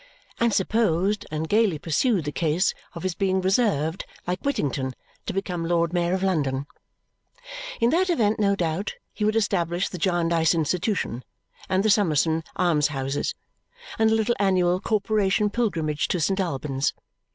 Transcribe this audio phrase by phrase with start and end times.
[0.39, 4.95] and supposed and gaily pursued the case of his being reserved like Whittington
[5.27, 6.65] to become Lord Mayor of London.
[7.79, 11.23] In that event, no doubt, he would establish the Jarndyce Institution
[11.69, 13.35] and the Summerson Almshouses,
[13.99, 16.39] and a little annual Corporation Pilgrimage to St.
[16.39, 16.95] Albans.